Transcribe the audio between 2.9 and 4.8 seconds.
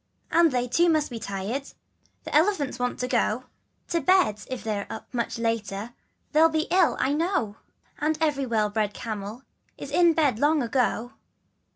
to go To bed, if